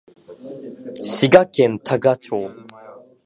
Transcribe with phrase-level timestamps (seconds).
[1.05, 2.49] 滋賀県多賀町